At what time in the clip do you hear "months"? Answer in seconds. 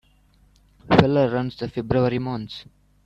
2.17-2.65